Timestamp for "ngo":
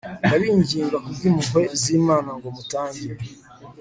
2.37-2.47